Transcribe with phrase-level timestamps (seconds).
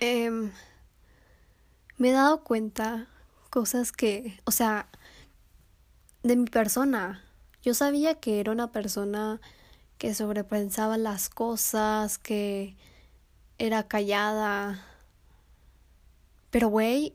[0.00, 0.50] Em,
[1.98, 3.08] me he dado cuenta
[3.50, 4.88] cosas que, o sea,
[6.22, 7.22] de mi persona.
[7.62, 9.40] Yo sabía que era una persona
[9.98, 12.76] que sobrepensaba las cosas, que
[13.58, 14.84] era callada.
[16.50, 17.14] Pero, güey,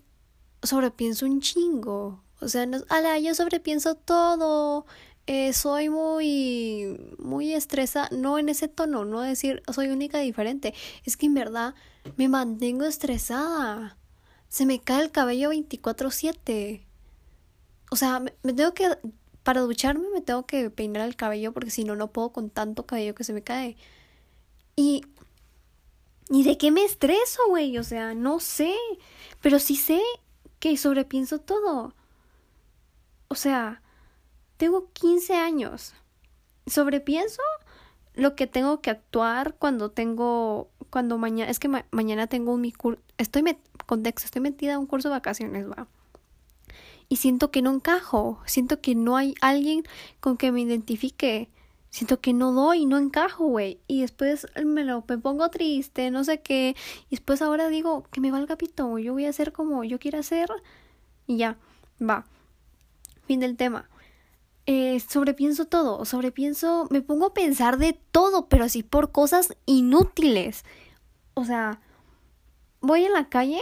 [0.63, 2.23] sobrepienso un chingo.
[2.41, 4.85] O sea, no, ala, yo sobrepienso todo.
[5.31, 8.09] Eh, soy muy, muy estresada.
[8.11, 10.73] No en ese tono, no decir soy única y diferente.
[11.05, 11.75] Es que en verdad
[12.17, 13.95] me mantengo estresada.
[14.47, 16.83] Se me cae el cabello 24-7.
[17.91, 18.89] O sea, me, me tengo que
[19.43, 22.87] para ducharme me tengo que peinar el cabello porque si no, no puedo con tanto
[22.87, 23.77] cabello que se me cae.
[24.75, 25.03] Y...
[26.31, 27.77] ¿Y de qué me estreso, güey?
[27.77, 28.73] O sea, no sé.
[29.41, 30.01] Pero sí sé
[30.59, 31.93] que sobrepienso todo.
[33.27, 33.83] O sea,
[34.59, 35.93] tengo 15 años.
[36.67, 37.41] Sobrepienso
[38.13, 43.01] lo que tengo que actuar cuando tengo, cuando mañana, es que mañana tengo mi curso,
[43.17, 45.87] estoy, met contexto, estoy metida en un curso de vacaciones, va
[47.07, 49.83] y siento que no encajo, siento que no hay alguien
[50.19, 51.49] con que me identifique,
[51.89, 56.23] siento que no doy, no encajo, güey, y después me lo me pongo triste, no
[56.23, 56.75] sé qué,
[57.07, 60.19] y después ahora digo que me valga pito, yo voy a hacer como yo quiera
[60.19, 60.49] hacer
[61.25, 61.57] y ya,
[61.99, 62.25] va.
[63.25, 63.89] Fin del tema.
[64.71, 70.63] Eh, sobrepienso todo, sobrepienso, me pongo a pensar de todo, pero así por cosas inútiles.
[71.33, 71.81] O sea,
[72.79, 73.61] voy en la calle,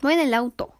[0.00, 0.72] voy en el auto,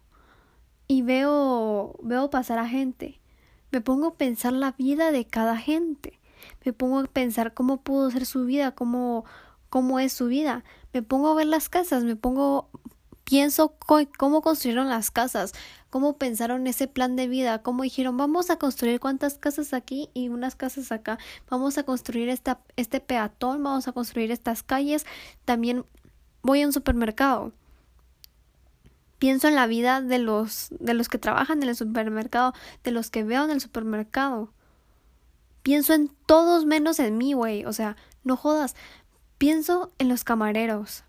[0.87, 3.21] y veo, veo pasar a gente.
[3.69, 6.19] Me pongo a pensar la vida de cada gente.
[6.65, 9.25] Me pongo a pensar cómo pudo ser su vida, cómo,
[9.69, 10.63] cómo es su vida.
[10.91, 12.71] Me pongo a ver las casas, me pongo,
[13.25, 13.75] pienso
[14.17, 15.53] cómo construyeron las casas,
[15.91, 20.29] cómo pensaron ese plan de vida, cómo dijeron vamos a construir cuántas casas aquí y
[20.29, 25.05] unas casas acá, vamos a construir esta, este peatón, vamos a construir estas calles.
[25.45, 25.85] También
[26.41, 27.53] voy a un supermercado
[29.21, 33.11] pienso en la vida de los de los que trabajan en el supermercado, de los
[33.11, 34.51] que veo en el supermercado.
[35.61, 38.75] Pienso en todos menos en mí, güey, o sea, no jodas.
[39.37, 41.03] Pienso en los camareros.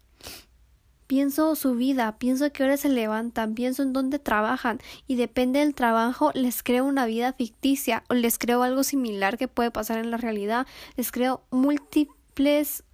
[1.07, 5.75] Pienso su vida, pienso qué hora se levantan, pienso en dónde trabajan y depende del
[5.75, 10.11] trabajo les creo una vida ficticia o les creo algo similar que puede pasar en
[10.11, 12.85] la realidad, les creo múltiples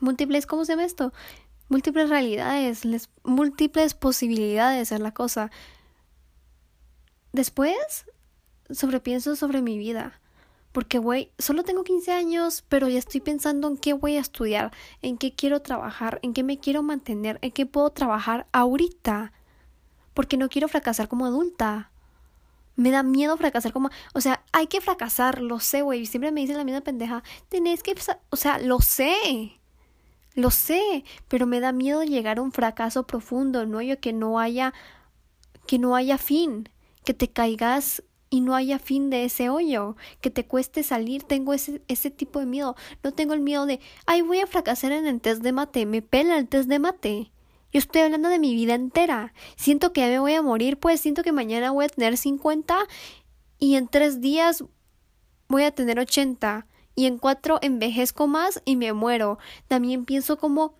[0.00, 1.12] múltiples, ¿cómo se llama esto?
[1.68, 5.50] múltiples realidades, les, múltiples posibilidades es la cosa.
[7.32, 8.06] Después,
[8.70, 10.20] sobrepienso sobre mi vida.
[10.74, 14.72] Porque, güey, solo tengo 15 años, pero ya estoy pensando en qué voy a estudiar,
[15.02, 19.32] en qué quiero trabajar, en qué me quiero mantener, en qué puedo trabajar ahorita.
[20.14, 21.92] Porque no quiero fracasar como adulta.
[22.74, 23.90] Me da miedo fracasar como...
[24.14, 26.06] O sea, hay que fracasar, lo sé, güey.
[26.06, 27.22] Siempre me dicen la misma pendeja.
[27.48, 27.94] Tenés que...
[28.30, 29.60] O sea, lo sé.
[30.34, 34.40] Lo sé, pero me da miedo llegar a un fracaso profundo, no yo que no
[34.40, 34.74] haya
[35.68, 36.68] que no haya fin,
[37.04, 38.02] que te caigas
[38.34, 42.40] y no haya fin de ese hoyo, que te cueste salir, tengo ese, ese tipo
[42.40, 42.74] de miedo,
[43.04, 46.02] no tengo el miedo de, ay, voy a fracasar en el test de mate, me
[46.02, 47.30] pela el test de mate.
[47.72, 49.34] Yo estoy hablando de mi vida entera.
[49.54, 52.76] Siento que me voy a morir, pues siento que mañana voy a tener 50
[53.60, 54.64] y en tres días
[55.46, 56.66] voy a tener 80
[56.96, 59.38] y en cuatro envejezco más y me muero.
[59.68, 60.74] También pienso cómo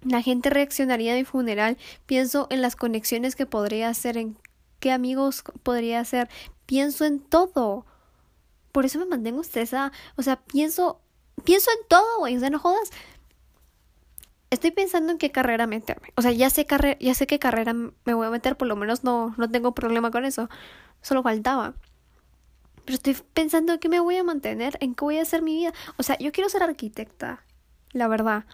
[0.00, 1.76] la gente reaccionaría a mi funeral,
[2.06, 4.38] pienso en las conexiones que podría hacer, en
[4.80, 6.28] qué amigos podría hacer,
[6.66, 7.86] pienso en todo.
[8.72, 11.00] Por eso me mantengo estresada, o sea, pienso,
[11.44, 12.90] pienso en todo, güey, o sea, no jodas.
[14.50, 16.12] Estoy pensando en qué carrera meterme.
[16.16, 16.66] O sea, ya sé
[17.00, 20.10] ya sé qué carrera me voy a meter, por lo menos no, no tengo problema
[20.10, 20.48] con eso.
[21.02, 21.74] Solo faltaba
[22.88, 25.54] pero estoy pensando en qué me voy a mantener, en qué voy a hacer mi
[25.54, 25.74] vida.
[25.98, 27.44] O sea, yo quiero ser arquitecta,
[27.92, 28.46] la verdad.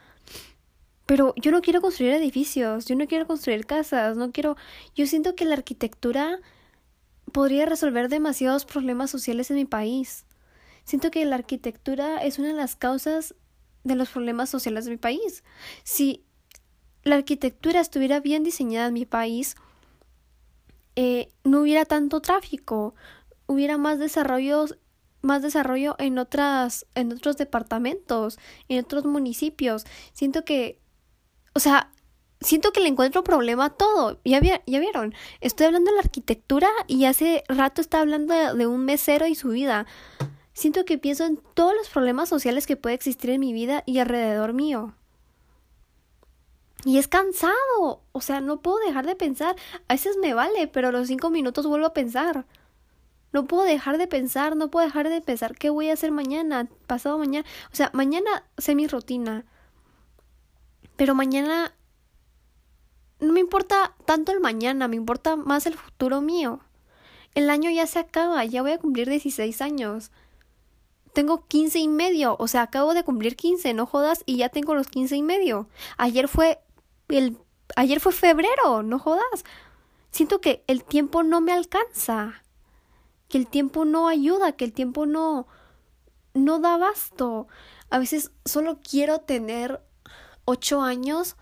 [1.06, 4.56] Pero yo no quiero construir edificios, yo no quiero construir casas, no quiero...
[4.94, 6.38] Yo siento que la arquitectura
[7.32, 10.24] podría resolver demasiados problemas sociales en mi país.
[10.84, 13.34] Siento que la arquitectura es una de las causas
[13.82, 15.44] de los problemas sociales de mi país.
[15.82, 16.24] Si
[17.02, 19.56] la arquitectura estuviera bien diseñada en mi país,
[20.96, 22.94] eh, no hubiera tanto tráfico,
[23.46, 24.78] hubiera más desarrollos
[25.22, 28.38] más desarrollo en otras en otros departamentos,
[28.68, 29.84] en otros municipios.
[30.12, 30.78] Siento que
[31.54, 31.90] o sea,
[32.40, 34.20] siento que le encuentro problema a todo.
[34.24, 38.84] Ya, ya vieron, estoy hablando de la arquitectura y hace rato estaba hablando de, un
[38.84, 39.86] mesero y su vida.
[40.52, 43.98] Siento que pienso en todos los problemas sociales que puede existir en mi vida y
[43.98, 44.94] alrededor mío.
[46.84, 48.02] Y es cansado.
[48.12, 49.56] O sea, no puedo dejar de pensar.
[49.88, 52.46] A veces me vale, pero a los cinco minutos vuelvo a pensar.
[53.32, 56.68] No puedo dejar de pensar, no puedo dejar de pensar qué voy a hacer mañana,
[56.86, 57.44] pasado mañana.
[57.72, 59.44] O sea, mañana sé mi rutina.
[60.96, 61.74] Pero mañana
[63.20, 66.60] no me importa tanto el mañana, me importa más el futuro mío.
[67.34, 70.12] El año ya se acaba, ya voy a cumplir 16 años.
[71.12, 74.74] Tengo 15 y medio, o sea, acabo de cumplir 15, no jodas, y ya tengo
[74.74, 75.68] los 15 y medio.
[75.96, 76.60] Ayer fue
[77.08, 77.38] el
[77.76, 79.44] ayer fue febrero, no jodas.
[80.10, 82.42] Siento que el tiempo no me alcanza.
[83.28, 85.46] Que el tiempo no ayuda, que el tiempo no
[86.34, 87.48] no da basto.
[87.90, 89.80] A veces solo quiero tener
[90.44, 91.36] 8 años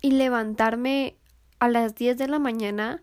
[0.00, 1.16] y levantarme
[1.58, 3.02] a las 10 de la mañana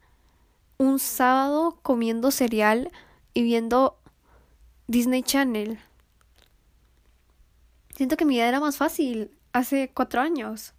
[0.78, 2.92] un sábado comiendo cereal
[3.34, 3.98] y viendo
[4.88, 5.80] Disney Channel.
[7.96, 10.74] Siento que mi vida era más fácil hace cuatro años.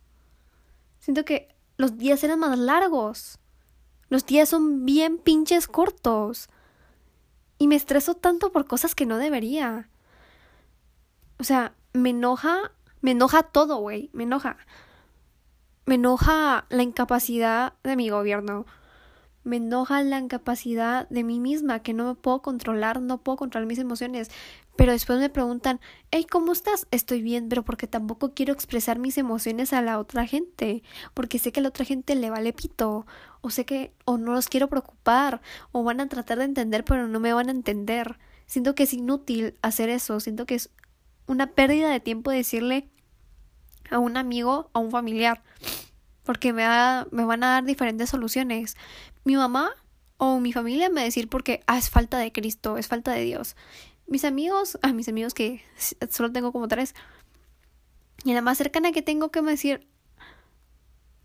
[1.00, 3.38] Siento que los días eran más largos.
[4.08, 6.48] Los días son bien pinches cortos.
[7.58, 9.88] Y me estreso tanto por cosas que no debería.
[11.38, 14.56] O sea, me enoja, me enoja todo, güey, me enoja.
[15.86, 18.66] Me enoja la incapacidad de mi gobierno.
[19.42, 23.66] Me enoja la incapacidad de mí misma, que no me puedo controlar, no puedo controlar
[23.66, 24.30] mis emociones.
[24.76, 25.80] Pero después me preguntan,
[26.10, 26.86] hey, ¿cómo estás?
[26.90, 30.82] Estoy bien, pero porque tampoco quiero expresar mis emociones a la otra gente.
[31.14, 33.06] Porque sé que a la otra gente le vale pito.
[33.40, 35.40] O sé que, o no los quiero preocupar.
[35.72, 38.18] O van a tratar de entender, pero no me van a entender.
[38.46, 40.20] Siento que es inútil hacer eso.
[40.20, 40.70] Siento que es
[41.30, 42.88] una pérdida de tiempo decirle
[43.88, 45.44] a un amigo, a un familiar,
[46.24, 46.64] porque me,
[47.12, 48.76] me van a dar diferentes soluciones.
[49.22, 49.70] Mi mamá
[50.16, 53.12] o mi familia me va a decir porque ah, es falta de Cristo, es falta
[53.12, 53.54] de Dios.
[54.08, 55.62] Mis amigos, a ah, mis amigos que
[56.10, 56.96] solo tengo como tres,
[58.24, 59.86] y la más cercana que tengo que me decir,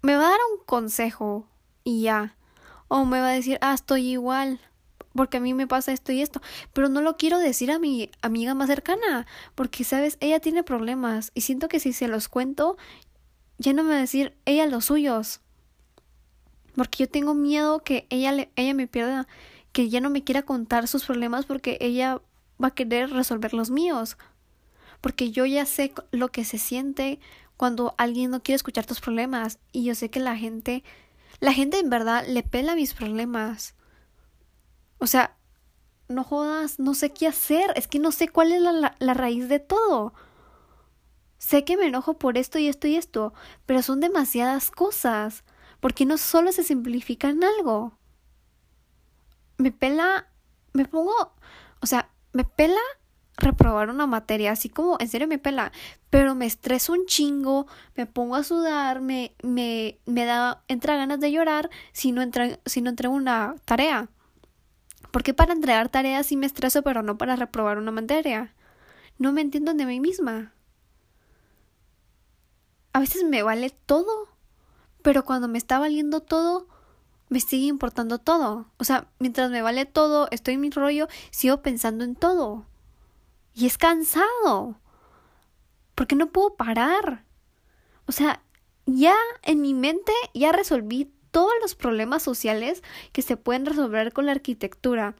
[0.03, 1.47] me va a dar un consejo
[1.83, 2.37] y ya.
[2.89, 4.59] O me va a decir, ah, estoy igual
[5.15, 6.41] porque a mí me pasa esto y esto,
[6.73, 9.25] pero no lo quiero decir a mi amiga más cercana,
[9.55, 12.77] porque sabes, ella tiene problemas y siento que si se los cuento,
[13.57, 15.41] ya no me va a decir ella los suyos.
[16.75, 19.27] Porque yo tengo miedo que ella le, ella me pierda,
[19.71, 22.21] que ya no me quiera contar sus problemas porque ella
[22.61, 24.17] va a querer resolver los míos.
[24.99, 27.19] Porque yo ya sé lo que se siente
[27.55, 30.83] cuando alguien no quiere escuchar tus problemas y yo sé que la gente
[31.39, 33.74] la gente en verdad le pela mis problemas.
[35.05, 35.37] O sea,
[36.07, 39.47] no jodas, no sé qué hacer, es que no sé cuál es la, la, raíz
[39.47, 40.15] de todo.
[41.37, 43.31] Sé que me enojo por esto y esto y esto,
[43.67, 45.43] pero son demasiadas cosas,
[45.79, 47.99] porque no solo se simplifica en algo.
[49.59, 50.27] Me pela,
[50.73, 51.13] me pongo,
[51.81, 52.81] o sea, me pela
[53.37, 55.71] reprobar una materia, así como en serio me pela,
[56.09, 61.19] pero me estreso un chingo, me pongo a sudar, me, me, me da, entra ganas
[61.19, 64.09] de llorar si no entra, si no entrego una tarea.
[65.15, 68.53] ¿Por qué para entregar tareas sí me estreso pero no para reprobar una materia?
[69.17, 70.51] No me entiendo de mí misma.
[72.91, 74.27] A veces me vale todo,
[75.03, 76.67] pero cuando me está valiendo todo,
[77.29, 78.65] me sigue importando todo.
[78.75, 82.65] O sea, mientras me vale todo, estoy en mi rollo, sigo pensando en todo.
[83.53, 84.81] Y es cansado.
[85.95, 87.23] Porque no puedo parar.
[88.05, 88.43] O sea,
[88.85, 94.25] ya en mi mente ya resolví todos los problemas sociales que se pueden resolver con
[94.25, 95.15] la arquitectura.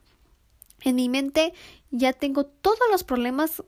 [0.80, 1.52] En mi mente
[1.90, 3.62] ya tengo todos los problemas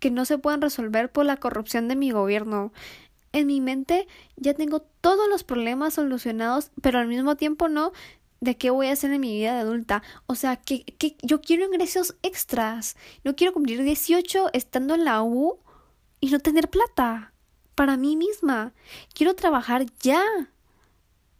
[0.00, 2.72] que no se pueden resolver por la corrupción de mi gobierno.
[3.30, 7.92] En mi mente ya tengo todos los problemas solucionados, pero al mismo tiempo no
[8.40, 10.02] de qué voy a hacer en mi vida de adulta.
[10.26, 12.96] O sea, que, que yo quiero ingresos extras.
[13.22, 15.60] No quiero cumplir 18 estando en la U
[16.18, 17.32] y no tener plata
[17.76, 18.72] para mí misma.
[19.14, 20.24] Quiero trabajar ya.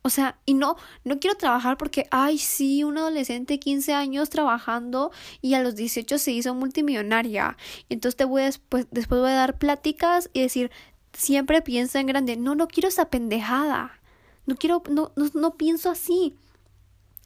[0.02, 4.30] O sea, y no, no quiero trabajar porque, ay, sí, un adolescente de 15 años
[4.30, 5.10] trabajando
[5.42, 7.56] y a los 18 se hizo multimillonaria.
[7.88, 10.70] Entonces te voy a después, después voy a dar pláticas y decir,
[11.12, 12.36] siempre piensa en grande.
[12.36, 14.00] No, no quiero esa pendejada.
[14.46, 16.36] No quiero, no, no, no pienso así.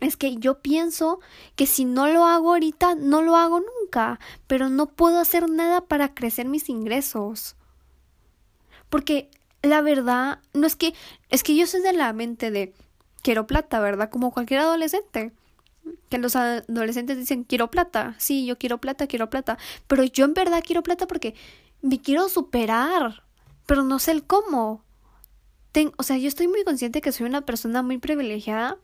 [0.00, 1.20] Es que yo pienso
[1.54, 5.82] que si no lo hago ahorita, no lo hago nunca, pero no puedo hacer nada
[5.82, 7.54] para crecer mis ingresos.
[8.88, 9.30] Porque
[9.62, 10.94] la verdad, no es que,
[11.30, 12.74] es que yo soy de la mente de
[13.22, 14.10] quiero plata, ¿verdad?
[14.10, 15.32] Como cualquier adolescente.
[16.08, 20.34] Que los adolescentes dicen quiero plata, sí, yo quiero plata, quiero plata, pero yo en
[20.34, 21.34] verdad quiero plata porque
[21.80, 23.24] me quiero superar,
[23.66, 24.84] pero no sé el cómo.
[25.96, 28.78] o sea, yo estoy muy consciente que soy una persona muy privilegiada,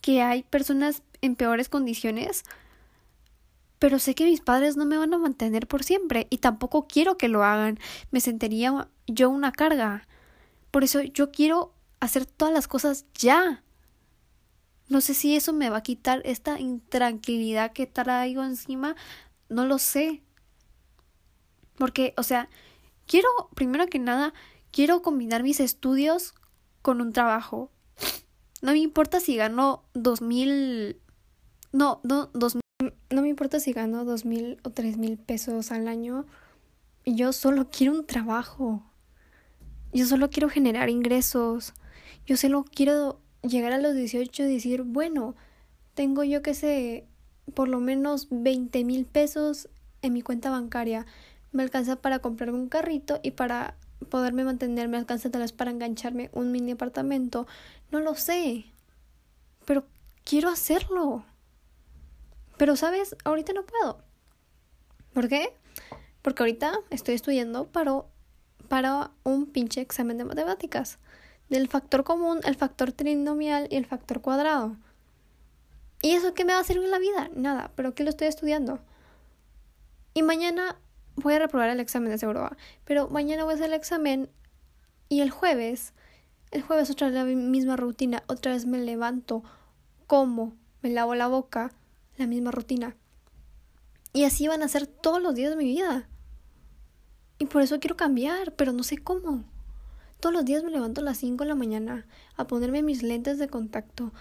[0.00, 2.44] que hay personas en peores condiciones,
[3.78, 7.16] pero sé que mis padres no me van a mantener por siempre y tampoco quiero
[7.16, 7.78] que lo hagan.
[8.10, 10.06] Me sentiría yo una carga.
[10.70, 13.62] Por eso yo quiero hacer todas las cosas ya.
[14.88, 18.96] No sé si eso me va a quitar esta intranquilidad que traigo encima.
[19.48, 20.22] No lo sé.
[21.76, 22.48] Porque, o sea,
[23.06, 24.34] quiero, primero que nada,
[24.72, 26.34] quiero combinar mis estudios
[26.82, 27.70] con un trabajo.
[28.60, 31.00] No me importa si gano dos mil,
[31.70, 32.56] no, no, dos
[33.18, 36.24] no me importa si gano dos mil o tres mil pesos al año.
[37.04, 38.84] Yo solo quiero un trabajo.
[39.92, 41.74] Yo solo quiero generar ingresos.
[42.26, 45.34] Yo solo quiero llegar a los 18 y decir, bueno,
[45.94, 47.08] tengo yo que sé,
[47.54, 49.68] por lo menos 20 mil pesos
[50.00, 51.04] en mi cuenta bancaria.
[51.50, 53.74] Me alcanza para comprarme un carrito y para
[54.10, 57.48] poderme mantener, me alcanza tal vez para engancharme un mini apartamento.
[57.90, 58.66] No lo sé.
[59.64, 59.86] Pero
[60.22, 61.24] quiero hacerlo.
[62.58, 63.16] Pero, ¿sabes?
[63.24, 64.02] Ahorita no puedo.
[65.14, 65.56] ¿Por qué?
[66.22, 68.02] Porque ahorita estoy estudiando para,
[68.68, 70.98] para un pinche examen de matemáticas.
[71.48, 74.76] Del factor común, el factor trinomial y el factor cuadrado.
[76.02, 77.30] ¿Y eso qué me va a servir en la vida?
[77.34, 78.80] Nada, pero ¿qué lo estoy estudiando?
[80.12, 80.76] Y mañana
[81.16, 82.50] voy a reprobar el examen de seguro.
[82.84, 84.30] Pero mañana voy a hacer el examen
[85.08, 85.94] y el jueves,
[86.50, 89.42] el jueves otra vez la misma rutina, otra vez me levanto,
[90.06, 91.72] como, me lavo la boca,
[92.18, 92.96] la misma rutina.
[94.12, 96.08] Y así van a ser todos los días de mi vida.
[97.38, 99.44] Y por eso quiero cambiar, pero no sé cómo.
[100.20, 102.06] Todos los días me levanto a las 5 de la mañana
[102.36, 104.12] a ponerme mis lentes de contacto,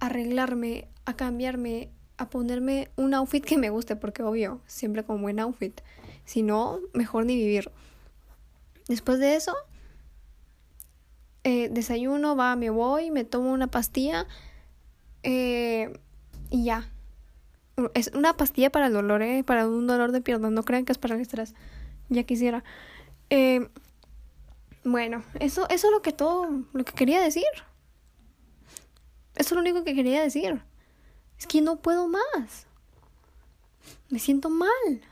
[0.00, 5.22] a arreglarme, a cambiarme, a ponerme un outfit que me guste, porque obvio, siempre con
[5.22, 5.80] buen outfit.
[6.24, 7.70] Si no, mejor ni vivir.
[8.88, 9.54] Después de eso,
[11.44, 14.26] eh, desayuno, va, me voy, me tomo una pastilla
[15.22, 15.92] eh,
[16.50, 16.90] y ya.
[17.94, 19.44] Es una pastilla para el dolor, ¿eh?
[19.44, 20.50] Para un dolor de pierna.
[20.50, 21.54] No crean que es para el estrés.
[22.08, 22.64] Ya quisiera.
[23.28, 23.68] Eh,
[24.84, 27.44] bueno, eso, eso es lo que todo, lo que quería decir.
[29.34, 30.62] Eso es lo único que quería decir.
[31.38, 32.66] Es que no puedo más.
[34.08, 35.02] Me siento mal.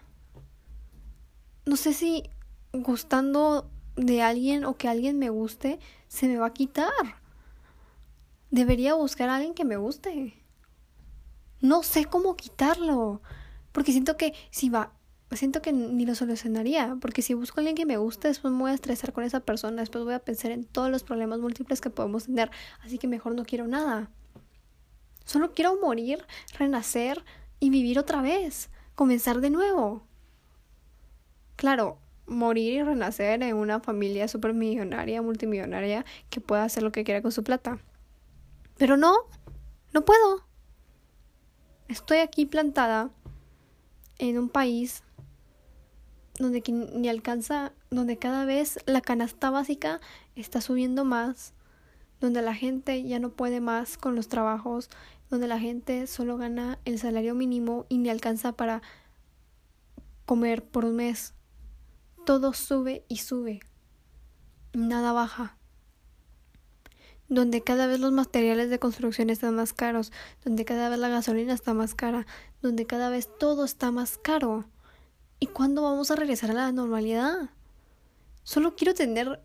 [1.67, 2.31] No sé si
[2.73, 5.79] gustando de alguien o que alguien me guste
[6.09, 6.93] se me va a quitar.
[8.51, 10.44] Debería buscar a alguien que me guste
[11.65, 13.23] no sé cómo quitarlo.
[13.73, 14.93] Porque siento que si va,
[15.33, 16.97] siento que ni lo solucionaría.
[17.01, 19.41] Porque si busco a alguien que me guste, después me voy a estresar con esa
[19.41, 19.81] persona.
[19.81, 22.51] Después voy a pensar en todos los problemas múltiples que podemos tener.
[22.83, 24.11] Así que mejor no quiero nada.
[25.25, 26.25] Solo quiero morir,
[26.59, 27.25] renacer
[27.61, 28.69] y vivir otra vez.
[28.95, 30.07] Comenzar de nuevo.
[31.57, 37.23] Claro, morir y renacer en una familia millonaria, multimillonaria, que pueda hacer lo que quiera
[37.23, 37.79] con su plata.
[38.77, 39.15] Pero no,
[39.95, 40.45] no puedo.
[41.89, 43.11] Estoy aquí plantada
[44.19, 45.03] en un país
[46.39, 50.01] donde ni alcanza, donde cada vez la canasta básica
[50.35, 51.53] está subiendo más,
[52.21, 54.89] donde la gente ya no puede más con los trabajos,
[55.29, 58.83] donde la gente solo gana el salario mínimo y ni alcanza para
[60.25, 61.35] comer por un mes.
[62.25, 63.61] Todo sube y sube,
[64.73, 65.59] nada baja
[67.29, 70.13] donde cada vez los materiales de construcción están más caros,
[70.45, 72.27] donde cada vez la gasolina está más cara,
[72.63, 74.65] donde cada vez todo está más caro.
[75.41, 77.51] ¿Y cuándo vamos a regresar a la normalidad?
[78.43, 79.43] Solo quiero tener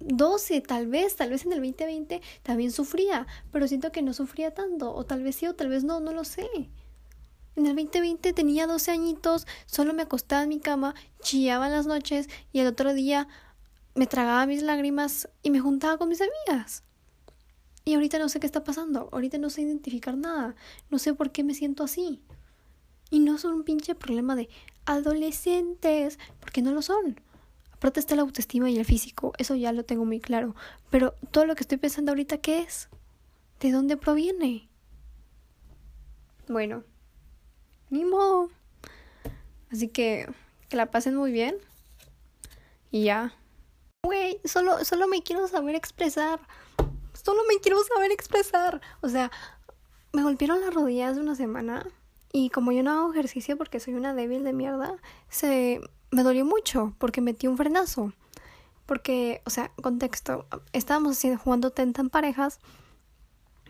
[0.00, 4.52] 12, tal vez, tal vez en el 2020 también sufría, pero siento que no sufría
[4.52, 6.48] tanto, o tal vez sí, o tal vez no, no lo sé.
[7.56, 12.28] En el 2020 tenía 12 añitos, solo me acostaba en mi cama, chillaba las noches
[12.52, 13.28] y el otro día
[13.94, 16.84] me tragaba mis lágrimas y me juntaba con mis amigas.
[17.90, 20.54] Y ahorita no sé qué está pasando, ahorita no sé identificar nada,
[20.90, 22.22] no sé por qué me siento así.
[23.10, 24.48] Y no son un pinche problema de
[24.84, 27.20] adolescentes, porque no lo son.
[27.72, 30.54] Aparte está la autoestima y el físico, eso ya lo tengo muy claro.
[30.88, 32.88] Pero todo lo que estoy pensando ahorita, ¿qué es?
[33.58, 34.68] ¿De dónde proviene?
[36.46, 36.84] Bueno,
[37.88, 38.50] ni modo.
[39.72, 40.32] Así que
[40.68, 41.56] que la pasen muy bien.
[42.92, 43.34] Y ya.
[44.04, 46.38] Güey, solo, solo me quiero saber expresar
[47.24, 48.80] solo me quiero saber expresar.
[49.00, 49.30] O sea,
[50.12, 51.86] me golpearon las rodillas de una semana
[52.32, 54.96] y como yo no hago ejercicio porque soy una débil de mierda,
[55.28, 58.12] se me dolió mucho porque metí un frenazo.
[58.86, 62.58] Porque, o sea, contexto, estábamos haciendo, jugando tenta en parejas,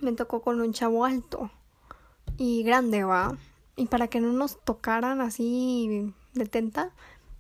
[0.01, 1.51] me tocó con un chavo alto
[2.39, 3.37] y grande, va.
[3.77, 6.93] Y para que no nos tocaran así de tenta,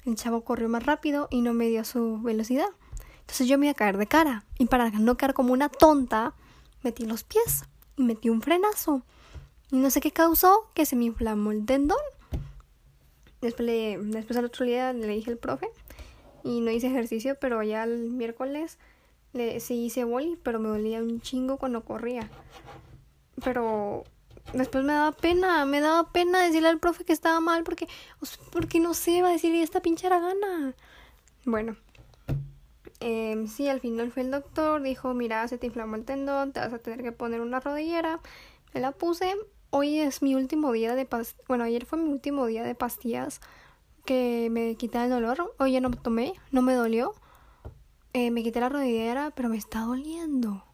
[0.05, 2.69] el chavo corrió más rápido y no me dio su velocidad.
[3.30, 4.44] Entonces yo me iba a caer de cara.
[4.58, 6.34] Y para no quedar como una tonta,
[6.82, 7.62] metí los pies
[7.96, 9.02] y metí un frenazo.
[9.70, 12.00] Y no sé qué causó, que se me inflamó el tendón.
[13.40, 15.70] Después, le, después al otro día le dije al profe
[16.42, 18.78] y no hice ejercicio, pero ya el miércoles
[19.32, 22.28] le, sí hice boli, pero me dolía un chingo cuando corría.
[23.44, 24.02] Pero
[24.52, 27.87] después me daba pena, me daba pena decirle al profe que estaba mal porque,
[28.50, 30.75] porque no sé, va a decir, esta pinche gana.
[31.44, 31.76] Bueno,
[33.00, 36.61] Eh, sí, al final fue el doctor, dijo, mira, se te inflamó el tendón, te
[36.61, 38.21] vas a tener que poner una rodillera.
[38.75, 39.35] Me la puse.
[39.71, 41.47] Hoy es mi último día de pastillas.
[41.49, 43.40] Bueno, ayer fue mi último día de pastillas
[44.04, 45.54] que me quita el dolor.
[45.59, 47.14] Hoy ya no tomé, no me dolió.
[48.12, 50.64] Eh, me quité la rodillera, pero me está doliendo.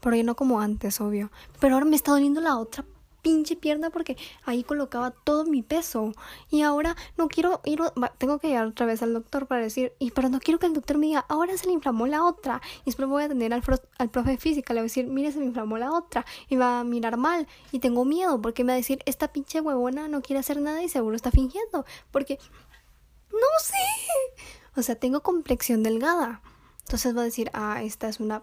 [0.00, 1.30] Pero ya no como antes, obvio.
[1.60, 2.84] Pero ahora me está doliendo la otra
[3.22, 6.12] pinche pierna porque ahí colocaba todo mi peso.
[6.50, 7.80] Y ahora no quiero ir,
[8.18, 10.74] tengo que ir otra vez al doctor para decir, y pero no quiero que el
[10.74, 12.60] doctor me diga, ahora se le inflamó la otra.
[12.82, 13.62] Y después voy a atender al,
[13.98, 16.24] al profe física, le voy a decir, mire, se me inflamó la otra.
[16.48, 17.46] Y va a mirar mal.
[17.72, 20.82] Y tengo miedo porque me va a decir, esta pinche huevona no quiere hacer nada
[20.82, 21.84] y seguro está fingiendo.
[22.10, 22.38] Porque,
[23.30, 23.74] no sé.
[24.76, 26.42] O sea, tengo complexión delgada.
[26.82, 28.42] Entonces va a decir, ah, esta es una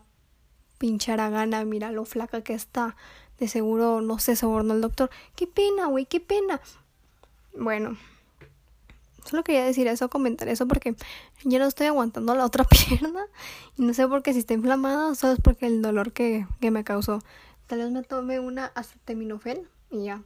[0.78, 2.96] pinche aragana, mira lo flaca que está.
[3.40, 5.10] De seguro no se sobornó el doctor.
[5.36, 6.60] Qué pena, güey, qué pena.
[7.54, 7.98] Bueno,
[9.26, 10.96] solo quería decir eso, comentar eso porque
[11.44, 13.28] ya no estoy aguantando la otra pierna
[13.78, 16.72] y no sé por qué si está inflamada solo es porque el dolor que, que
[16.72, 17.22] me causó.
[17.68, 20.24] Tal vez me tome una acetaminofén y ya.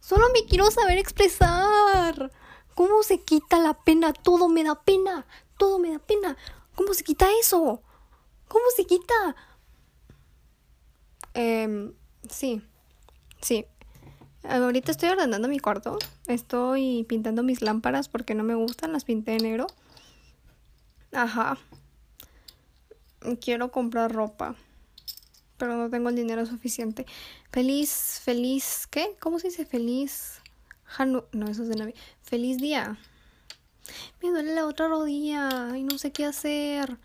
[0.00, 2.30] Solo me quiero saber expresar.
[2.74, 4.12] ¿Cómo se quita la pena?
[4.12, 5.26] Todo me da pena.
[5.56, 6.36] Todo me da pena.
[6.74, 7.80] ¿Cómo se quita eso?
[8.48, 9.36] ¿Cómo se quita?
[11.34, 11.92] Eh,
[12.30, 12.62] sí,
[13.42, 13.66] sí.
[14.44, 15.98] Ahorita estoy ordenando mi cuarto.
[16.26, 19.66] Estoy pintando mis lámparas porque no me gustan, las pinté de negro.
[21.12, 21.58] Ajá.
[23.40, 24.54] Quiero comprar ropa,
[25.56, 27.06] pero no tengo el dinero suficiente.
[27.50, 29.16] Feliz, feliz, ¿qué?
[29.18, 30.40] ¿Cómo se dice feliz?
[30.98, 31.98] No, eso es de Navidad.
[32.22, 32.98] Feliz día.
[34.22, 36.98] Me duele la otra rodilla y no sé qué hacer.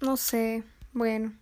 [0.00, 0.64] No sé.
[0.92, 1.34] Bueno.